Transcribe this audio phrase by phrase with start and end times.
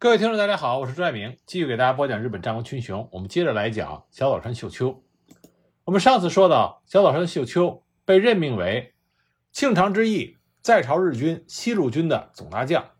[0.00, 3.08] 各位听众，大家好，我是朱爱明，继续给大家播讲日本战国群雄。
[3.10, 5.02] 我们接着来讲小岛川秀秋。
[5.82, 8.94] 我们上次说到，小岛川秀秋被任命为
[9.50, 12.92] 庆长之役在朝日军西路军的总大将，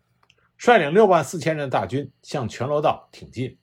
[0.57, 3.45] 率领六万四千人的大军向全罗道挺进。
[3.45, 3.57] 实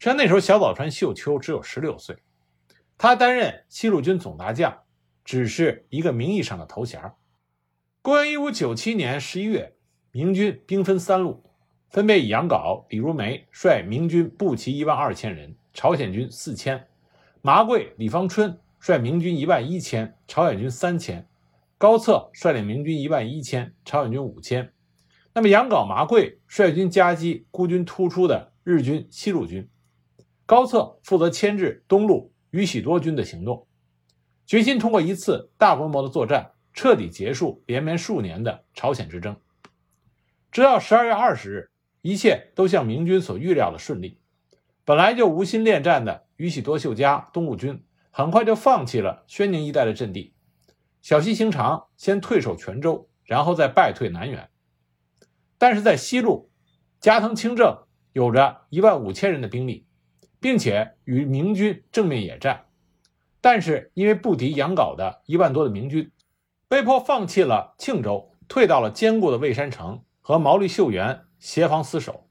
[0.00, 2.24] 际上那时候小岛川秀秋只有十六岁，
[2.98, 4.82] 他担任西路军总大将
[5.24, 7.12] 只是一个名义上的头衔。
[8.02, 9.76] 公元一五九七年十一月，
[10.10, 11.51] 明军兵分三路。
[11.92, 16.78] 分别以杨镐、李如梅率明军步骑一万二千人，朝鲜军四千；
[17.42, 21.26] 麻贵、李方春率明军一万一千，朝鲜军三千；
[21.76, 24.72] 高策率领明军一万一千，朝鲜军五千。
[25.34, 29.68] 那么杨镐、麻贵率军夹击孤军突出的日军西路军，
[30.46, 33.66] 高策负责牵制东路宇喜多军的行动，
[34.46, 39.36] 决心通过一次大规模的作战，彻底结束连绵数年的朝鲜之争。
[40.50, 41.68] 直到十二月二十日。
[42.02, 44.18] 一切都像明军所预料的顺利。
[44.84, 50.34] 本来就无心恋战的宇喜多秀家东路军，很快就放弃了宣宁一带的阵地。
[51.00, 54.50] 小西行长先退守泉州，然后再败退南原。
[55.56, 56.50] 但是在西路，
[57.00, 59.86] 加藤清正有着一万五千人的兵力，
[60.40, 62.66] 并且与明军正面野战，
[63.40, 66.10] 但是因为不敌杨镐的一万多的明军，
[66.68, 71.22] 被迫放弃了庆州，退到了坚固的蔚山城和毛利秀元。
[71.42, 72.28] 协防死守，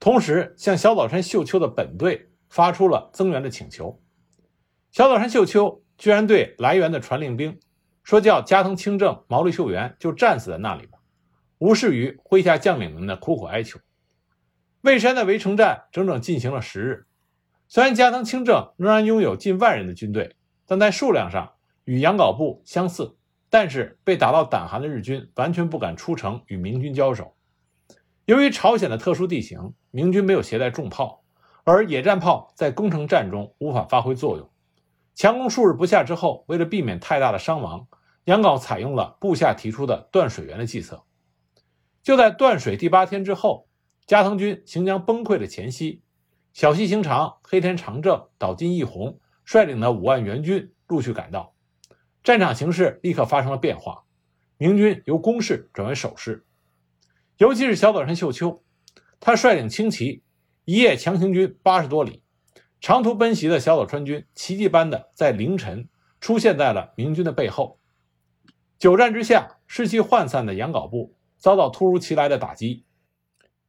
[0.00, 4.02] 同时向小岛山秀秋的本队发出了增援的请求。
[4.90, 7.60] 小岛山秀秋居然对来援的传令兵
[8.02, 10.98] 说：“叫加藤清正、毛利秀元就战死在那里吧。”
[11.60, 13.78] 无视于麾下将领们的苦苦哀求。
[14.80, 17.04] 蔚山的围城战整整进行了十日。
[17.68, 21.52] 虽然加藤清正仍然拥有近万人的军队，但在数量上
[21.84, 23.14] 与杨镐部相似，
[23.50, 27.33] 但是被打到胆寒的日军完全不敢出城与明军交手。
[28.26, 31.22] 由于朝鲜的特殊地形，明军没有携带重炮，
[31.62, 34.50] 而野战炮在攻城战中无法发挥作用。
[35.14, 37.86] 强攻数日不下之后，为了避免太大的伤亡，
[38.24, 41.04] 杨镐采用了部下提出的断水源的计策。
[42.02, 43.68] 就在断水第八天之后，
[44.06, 46.02] 加藤军行将崩溃的前夕，
[46.54, 51.54] 小西行长、黑田长政、岛津义弘率领的五万援军陆续赶到，
[52.22, 54.04] 战场形势立刻发生了变化，
[54.56, 56.46] 明军由攻势转为守势。
[57.38, 58.62] 尤其是小岛山秀秋，
[59.18, 60.22] 他率领轻骑
[60.64, 62.22] 一夜强行军八十多里，
[62.80, 65.88] 长途奔袭的小岛川军奇迹般的在凌晨
[66.20, 67.80] 出现在了明军的背后。
[68.78, 72.84] 久战之下，士气涣散的杨镐部遭到突如其来的打击，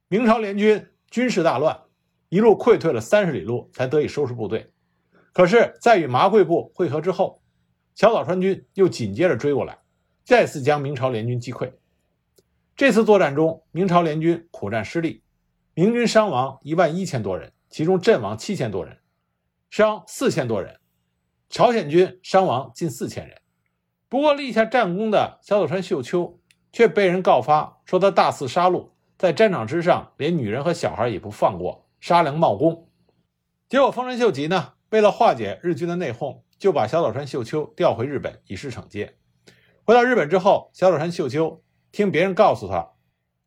[0.06, 1.80] 明朝联军军事大乱，
[2.28, 4.72] 一路溃退了三十里路才得以收拾部队。
[5.32, 7.42] 可是，在与麻贵部会合之后，
[7.94, 9.78] 小岛川军又紧接着追过来，
[10.24, 11.72] 再次将明朝联军击溃。
[12.76, 15.22] 这次作战中，明朝联军苦战失利，
[15.72, 18.98] 明军伤亡一万一千多人，其中阵亡七千多人，
[19.70, 20.74] 伤四千多人；
[21.48, 23.40] 朝鲜军伤亡近四千人。
[24.10, 26.38] 不过，立下战功的小岛川秀秋
[26.70, 32.90] 却被人告发说他大肆杀戮，在战场之上连女人和小孩也不放过，杀良冒功。
[33.70, 39.16] 结果，丰臣秀吉呢，为了化解日军的内讧，就把小岛川秀秋调回日本以示惩戒。
[39.84, 41.62] 回到日本之后，小岛川秀秋。
[41.96, 42.90] 听别人告诉他，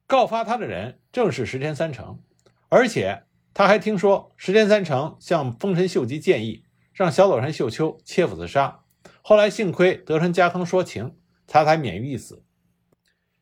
[0.07, 2.19] 告发他的人正是石田三成，
[2.67, 8.79] 而且他还听说石田三成向丰臣秀吉建议，让小岛山秀秋切腹自杀。
[9.21, 11.15] 后来幸亏德川家康说情，
[11.45, 12.43] 他才免于一死。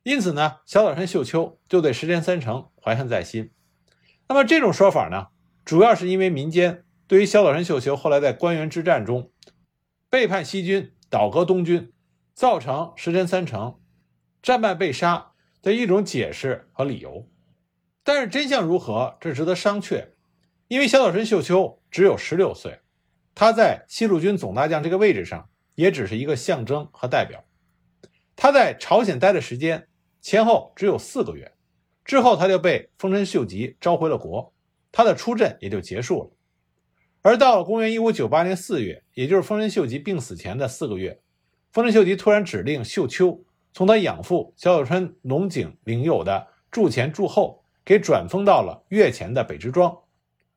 [0.04, 3.52] 因此呢，小岛山秀秋就对石田三成怀恨在心。
[4.28, 5.28] 那么这种说法呢，
[5.64, 9.32] 主要是因为民间对于小岛山秀秋后来在关原之战中
[10.10, 11.94] 背叛西军、倒戈东军，
[12.34, 13.80] 造成石田三成。
[14.42, 15.32] 战败被杀
[15.62, 17.28] 的一种解释和理由，
[18.04, 20.10] 但是真相如何，这值得商榷。
[20.68, 22.80] 因为小岛纯秀秋只有十六岁，
[23.34, 27.44] 他在西路军总大将这个位置上也只是一个象征和代表。
[28.36, 29.88] 他在朝鲜待的时间
[30.22, 31.54] 前后只有四个月，
[32.06, 34.54] 之后他就被丰臣秀吉召回了国，
[34.92, 36.32] 他的出阵也就结束了。
[37.22, 41.20] 而到了公元一五九八年四月，也就是丰臣秀吉病死前的四个月，
[41.72, 43.44] 丰臣秀吉突然指令秀秋。
[43.78, 50.00] 从他养父小岛川龙井领有的筑前筑后，给转封到了越前的北之庄，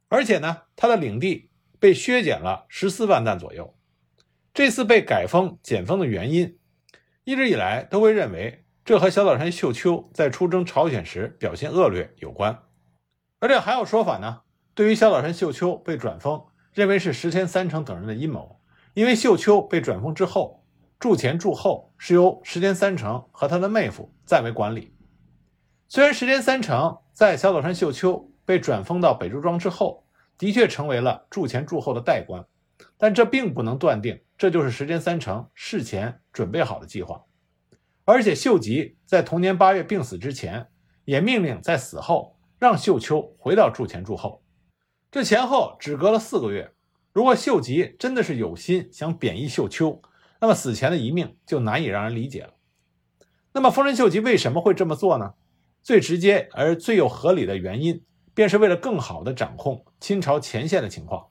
[0.08, 3.76] 而且呢，他的领地被削减了十四万担左右。
[4.54, 6.56] 这次被改封减封的原因，
[7.24, 12.62] 一直以来都会认为这和小岛川秀秋在出征朝鲜时表现恶劣有关。
[13.38, 14.40] 而且还有说法呢，
[14.74, 18.62] 对于小岛川秀秋被转封，认为是石田三成等人的阴谋，
[18.94, 20.59] 因为秀秋被转封之后。
[21.00, 24.94] 筑前筑后是由石田三成和他的妹夫暂为管理。
[25.88, 30.04] 虽然石田三成在小岛山秀秋被转封到北朱庄之后，
[30.36, 32.44] 的确成为了驻前驻后的代官，
[32.98, 37.24] 但这并不能断定这就是石田三成事前准备好的计划。
[38.04, 40.68] 而且秀吉在同年八月病死之前，
[41.06, 44.42] 也命令在死后让秀秋回到驻前驻后。
[45.10, 46.70] 这前后只隔了四个月。
[47.12, 50.00] 如果秀吉真的是有心想贬义秀秋，
[50.40, 52.54] 那么死前的遗命就难以让人理解了。
[53.52, 55.34] 那么丰臣秀吉为什么会这么做呢？
[55.82, 58.04] 最直接而最有合理的原因，
[58.34, 61.28] 便是为了更好地掌控清朝前线的情况。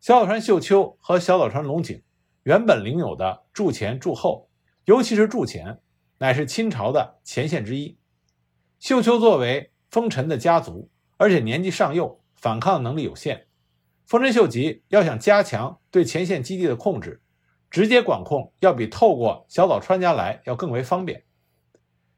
[0.00, 2.02] 小岛川秀秋和小岛川龙井
[2.42, 4.48] 原本领有的驻前驻后，
[4.84, 5.80] 尤其是驻前，
[6.18, 7.96] 乃是清朝的前线之一。
[8.78, 13.46] 秀秋作为丰臣的家族，而且年纪尚幼，反抗能力有限。
[14.04, 17.22] 丰臣秀吉要想加强对前线基地的控制，
[17.74, 21.24] 直接管控要比透过小岛川家来要更为方便。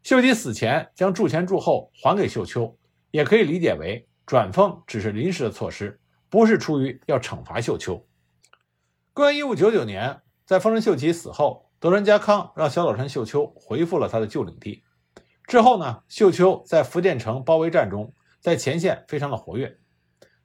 [0.03, 2.77] 秀吉死前将驻前驻后还给秀秋，
[3.11, 5.99] 也可以理解为转封只是临时的措施，
[6.29, 8.07] 不是出于要惩罚秀秋。
[9.15, 14.85] 公元一五九九年，在丰臣秀吉死后，德川家康让小岛川秀秋回复了他的旧领地。
[15.47, 18.13] 之后呢，秀秋在福建城包围战中，
[18.43, 19.79] 在前线非常的活跃。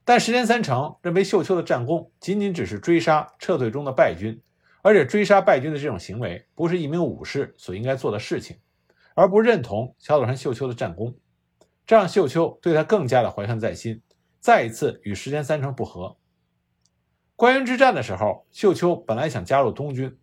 [0.06, 4.40] 但石田三成认为秀秋的战功仅仅只是追杀撤退中的败军，
[4.82, 8.58] 而且追杀败军的这种行为不是一名武士所应该做的事情，
[9.14, 11.16] 而不认同小岛川秀秋的战功，
[11.86, 14.02] 这让秀秋对他更加的怀恨在心，
[14.40, 16.16] 再一次与石田三成不和。
[17.36, 20.18] 关原之战的时候，秀秋本来想加入东军，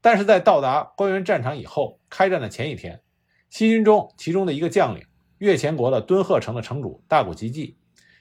[0.00, 3.02] 但是在到达关原战场以后，开战的前一天，
[3.50, 5.04] 西军中其中的一个将领
[5.38, 7.76] 越前国的敦贺城的城主大谷吉继。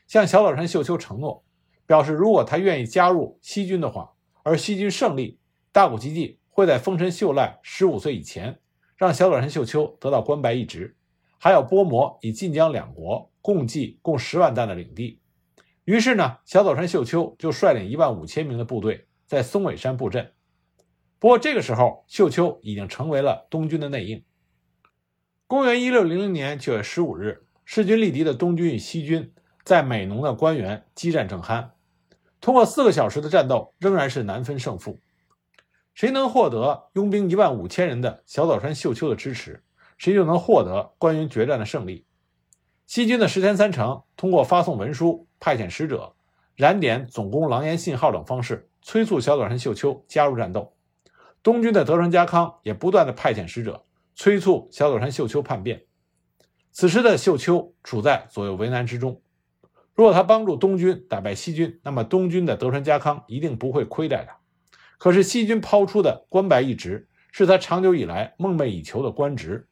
[0.07, 1.43] 向小岛川秀秋承诺，
[1.85, 4.11] 表示如果他愿意加入西军的话，
[4.43, 5.39] 而西军胜利，
[5.73, 8.59] 大谷吉继会在丰臣秀赖十五岁以前，
[8.95, 10.95] 让小岛川秀秋得到官白一职，
[11.39, 15.19] 还要拨磨以晋江两国共计共十万担的领地。
[15.85, 20.31] 于是呢，小岛川秀秋就率领一万五千名的部队在松尾山布阵。
[21.17, 24.23] 不过这个时候，秀秋已经成为了东军的内应。
[25.47, 29.33] 公元一六零零年九月十五日，势均力敌的东军与西军。
[29.63, 31.69] 在美浓的官员激战正酣，
[32.39, 34.99] 通过四个小时的战斗，仍然是难分胜负。
[35.93, 39.63] 谁能获得拥兵一万五千人的小岛川秀秋的支持，
[39.97, 42.05] 谁就能获得关于决战的胜利。
[42.87, 46.15] 西军的石田三成通过发送文书、派遣使者、
[46.55, 50.73] 燃点总攻狼烟信号等方式，催促小岛川秀秋加入战斗。
[51.41, 53.85] 东军的德川家康也不断的派遣使者，
[54.15, 55.83] 催促小岛川秀秋叛变。
[56.71, 59.21] 此时的秀秋处在左右为难之中。
[59.93, 64.37] 如果他帮助东军打败西军，那么东军的德川家康一定不会亏待他。
[64.97, 69.67] 可是西军抛出的官白一职，是他长久以来梦寐以求的官职。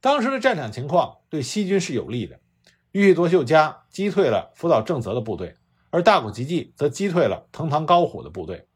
[0.00, 2.40] 当时的战场情况对西军是有利的，
[2.92, 5.56] 玉喜多秀家击退了福岛正则的部队，
[5.90, 8.66] 而大谷吉继则击退了藤堂高虎的部队。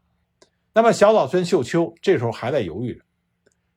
[0.73, 3.05] 那么小岛村秀秋这时候还在犹豫着，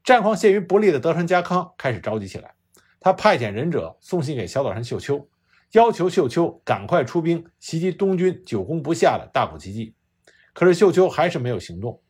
[0.04, 2.56] 战况陷于不利的德川家康开始着急起来，
[3.00, 5.30] 他派遣忍者送信给小岛山秀秋。
[5.74, 9.94] 要求秀秋赶快出兵袭击东军久攻不下的大谷吉继，
[10.58, 12.02] 可是秀秋还是没有行动。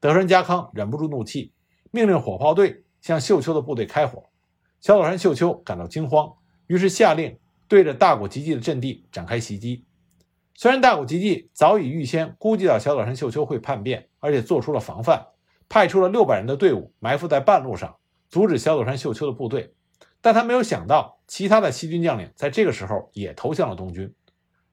[0.00, 1.52] 德川家康忍不住怒气，
[1.92, 4.24] 命令火炮队向秀秋的部队开火。
[4.80, 6.32] 小岛山秀秋感到惊慌，
[6.66, 7.38] 于是下令
[7.68, 9.84] 对着大谷吉继的阵地展开袭击。
[10.56, 15.24] 虽然大谷吉继早已预先估计到小岛山秀秋会叛变，而且做出了防范，
[15.68, 17.94] 派出了六百人的队伍埋伏在半路上，
[18.28, 19.72] 阻止小岛山秀秋的部队。
[20.20, 24.12] 但他没有想到，其他的西军将领在这个时候也投向了东军。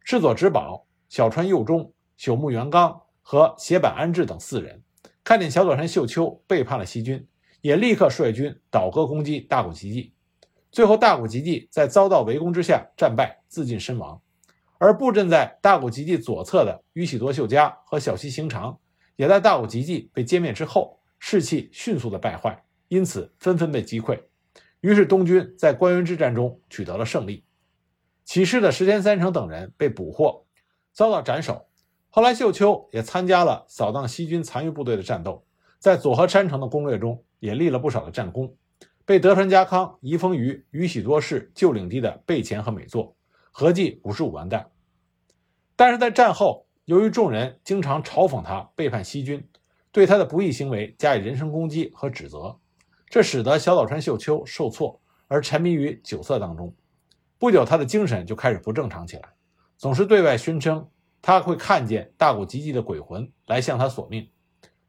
[0.03, 2.99] 赤佐直保、小川右中、朽木元刚
[3.31, 4.81] 和斜坂安治等四人，
[5.23, 7.27] 看见小佐山秀秋背叛了西军，
[7.61, 10.11] 也立刻率军倒戈攻击大谷吉继。
[10.71, 14.19] 最后，大谷吉继在遭到围攻之下战败，自尽身亡。
[14.79, 18.79] 而布阵在大谷吉继左侧的宇喜多秀家和小西行长，
[19.15, 24.19] 也在大谷吉继被歼灭之后，士气迅速的败坏，因此纷纷被击溃。
[24.81, 27.45] 于是，东军在关原之战中取得了胜利。
[28.25, 30.47] 起事的石田三成等人被捕获，
[30.91, 31.68] 遭到斩首。
[32.11, 35.45] 后来，秀秋也参加了扫荡西军残余部队的战斗，
[35.77, 38.55] 在佐和山城的攻略中也立了不少的战功，
[39.05, 43.15] 被德川家康移封于宇喜多氏旧领地的备前和美作，
[43.51, 44.71] 合计五十五万担。
[45.75, 49.47] 但是在战后，由于众人经常嘲讽他背叛西军，
[49.91, 52.57] 对他的不义行为加以人身攻击和指责。
[53.07, 56.75] 这使得小岛川秀秋受挫，而沉迷于酒色当中。
[57.37, 59.29] 不久，他的精神就开始不正常起来，
[59.77, 60.89] 总是对外宣称
[61.21, 64.29] 他会看见大谷吉继的鬼魂来向他索命。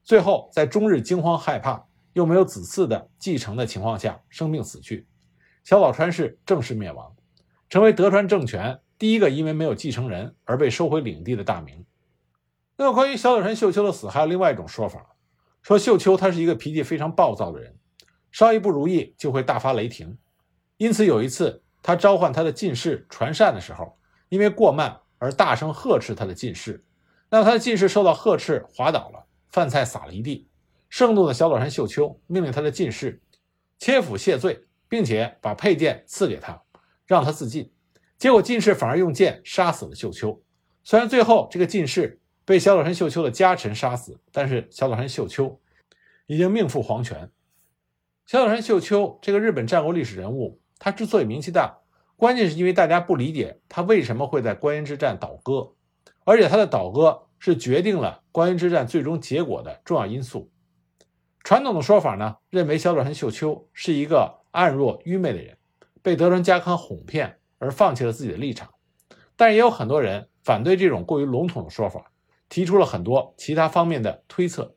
[0.03, 5.07] 最后，在终日惊慌害怕又没有子嗣的继承的情况下，生病死去。
[5.63, 7.15] 小岛川氏正式灭亡，
[7.69, 11.85] 成为德川政权第一个因为没有继承人而被收回领地的大名。
[12.77, 15.15] 那么，关于小岛川秀秋的死，还有另外一种说法，
[15.63, 17.77] 说秀秋他是一个脾气非常暴躁的人，
[18.33, 20.17] 稍一不如意就会大发雷霆。
[20.79, 23.99] 因此，有一次他召唤他的进士传善的时候，
[24.31, 26.83] 因为过慢而大声呵斥他的进士，
[27.31, 30.49] 那他的进士受到呵斥滑倒了，饭菜洒了一地。
[30.89, 33.23] 盛怒的小岛山秀秋命令他的进士
[33.79, 36.61] 切腹谢罪，并且把佩剑赐给他，
[37.07, 37.71] 让他自尽。
[38.19, 40.43] 结果进士反而用剑杀死了秀秋。
[40.83, 42.17] 虽然最后这个进士。
[42.43, 45.61] 被小岛山秀秋的家臣杀死，但是小岛山秀秋
[46.27, 47.31] 已经命赴黄泉。
[48.27, 51.79] 小岛山秀秋这个日本战国历史人物，他之所以名气大，
[52.21, 55.73] 关键是因为大家不理解他为什么会在关原之战倒戈，
[56.27, 60.51] 而且他的倒戈是决定了关原之战最终结果的重要因素。
[61.43, 65.57] 传统的说法呢，认为小岛山秀秋是一个暗弱愚昧的人，
[66.03, 68.69] 被德川家康哄骗而放弃了自己的立场，
[69.35, 72.13] 但也有很多人反对这种过于笼统的说法。
[72.51, 74.75] 提出了很多其他方面的推测，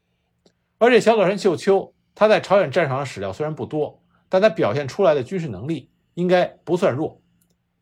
[0.77, 7.19] 而且小岛山秀秋他在朝鲜战场的史料虽然不多，但他表现出来的军事能力应该不算弱。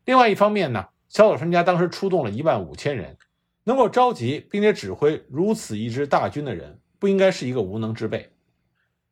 [0.04, 3.16] 另外一方面呢，小岛川家当时出动了一万五千人，
[3.64, 8.32] 能够召集并且指挥如此一支大军的人，不应该是一个无能之辈。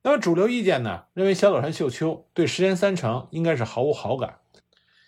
[0.02, 4.38] 那么主流意见呢，认为小岛山秀秋对石田三成应该是毫无好感，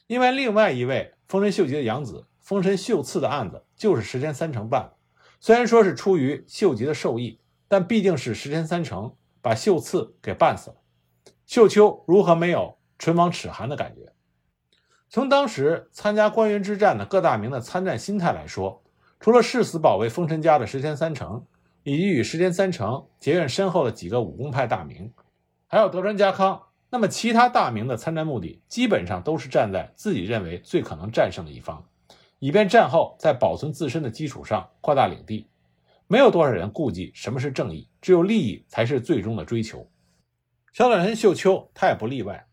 [0.06, 4.92] 因为另外一位丰臣秀吉的养子丰臣秀次的案子就是石田三成办。
[5.40, 10.76] 虽然说是出于秀吉的授意，但毕竟是石田三成把秀次给办死了。
[11.46, 14.12] 秀秋如何没有唇亡齿寒的感觉？
[15.12, 18.82] 从当时参加关原之战的各大名的参战心态来说，
[19.20, 21.44] 除了誓死保卫丰臣家的石田三成，
[21.82, 25.12] 以及与石田三成结怨深厚的几个武功派大名，
[25.66, 31.84] 还有德川家康，那么其他大名的参战目的基本上都是站在自己认为最可能战胜的一方。
[32.38, 35.46] 以便战后在保存自身的基础上扩大领地，
[36.06, 39.86] 没有多少人顾及什么是正义，只有利益才是最终的追求。
[40.72, 42.46] 小岛山秀秋他也不例外，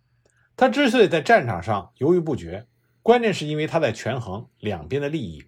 [0.60, 2.68] 他之所以在战场上犹豫不决，
[3.02, 5.46] 关键是因为他在权衡两边的利益。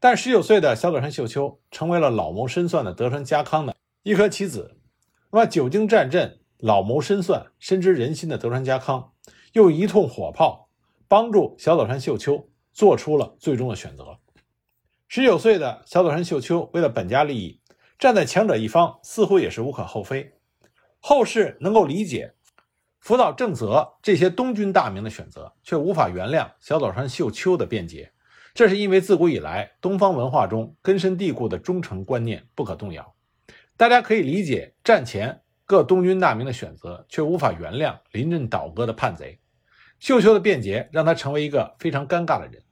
[0.00, 4.78] 但十九岁的小岛山秀秋成为了老谋深算的德川家康的一颗棋子。
[5.32, 9.12] 那么久经战阵、老谋深算、深知人心的德川家康，
[9.52, 10.70] 用一通火炮
[11.06, 12.48] 帮助小岛山秀秋。
[12.72, 14.18] 做出了最终的选择。
[15.06, 17.60] 十九岁的小岛山秀秋为了本家利益，
[17.98, 20.32] 站在强者一方，似乎也是无可厚非。
[21.00, 22.32] 后世能够理解
[23.02, 28.12] 福岛正则这些东军大名的选择，却无法原谅小岛山秀秋的辩解。
[28.54, 33.12] 这是因为自古以来东方文化中根深蒂固的忠诚观念不可动摇。
[33.76, 39.40] 大家可以理解战前各东军大名的选择，却无法原谅临阵倒戈的叛贼。
[39.98, 42.62] 秀秋的辩解让他成为一个非常尴尬的人。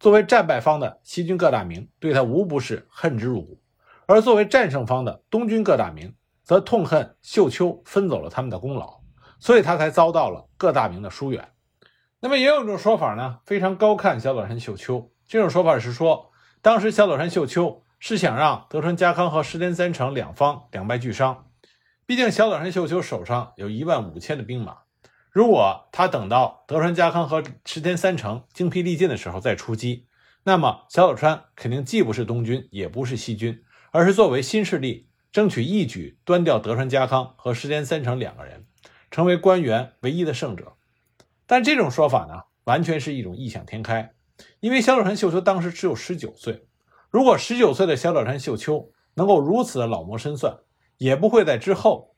[0.00, 3.60] 作为战败方的西军各大名对他无不是恨之入骨，
[4.06, 9.03] 而作为战胜方的东军各大名则痛恨秀秋分走了他们的功劳，
[9.44, 11.50] 所以他才遭到了各大名的疏远。
[12.20, 15.12] 那么也有一种说法呢，非常高看小岛山秀秋。
[15.28, 16.32] 这种说法是说，
[16.62, 21.50] 当时小岛山秀秋是想让德川家康和石田三成两方两败俱伤。
[22.06, 24.78] 毕竟小岛山秀秋手上有一万五千的兵马。
[25.30, 30.06] 如果他等到德川家康和石田三成精疲力尽的时候再出击，
[30.44, 38.64] 那么小岛川肯定既不是东军，也不是西军，而是作为新势力，争取一举端掉德川家康和石田三成两个人，
[39.14, 40.76] 成为官员唯一的胜者。
[41.46, 44.12] 但这种说法呢，完全是一种异想天开，
[44.58, 46.66] 因为小岛川秀秋当时只有十九岁，
[47.10, 50.58] 如果十九岁的小岛川秀秋能够如此的老谋深算，
[50.96, 52.16] 也不会在之后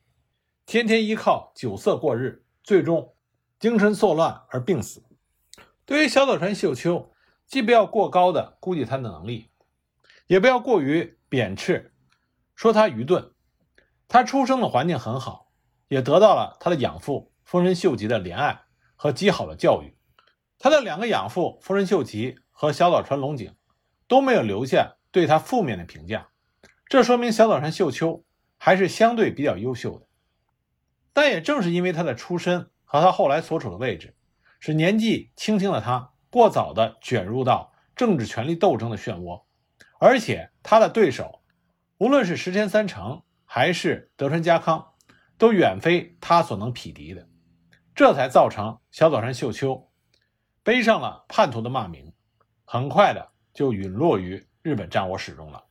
[0.65, 2.45] 天天依靠酒色过日。
[2.65, 3.15] 最终
[3.61, 5.05] 精神错乱而病死。
[5.85, 7.13] 对于小岛川秀秋，
[7.47, 9.51] 既不要过高的估计他的能力，
[10.27, 11.93] 也不要过于贬斥，
[12.55, 13.31] 说他愚钝。
[14.09, 15.46] 他出生的环境很好，
[15.89, 18.63] 也得到了他的养父丰臣秀吉的怜爱
[18.95, 19.97] 和极好的教育。
[20.59, 23.55] 他的两个养父丰臣秀吉和小岛川龙井
[24.09, 26.29] 都没有留下对他负面的评价，
[26.87, 28.25] 这说明小岛川秀秋
[28.57, 30.07] 还是相对比较优秀的。
[31.13, 34.15] 但也正是因为他的出身和他后来所处的位置，
[34.61, 39.45] 使年纪轻轻的他过早的卷入到政治权力斗争的漩涡，
[39.99, 41.43] 而且他的对手，
[41.99, 44.93] 无论是石田三成还是德川家康，
[45.39, 47.29] 都远非他所能匹敌的，
[47.95, 49.91] 这才造成小岛山秀秋
[50.63, 52.13] 背上了叛徒的骂名，
[52.65, 55.66] 很快的就陨落于日本战国史中了。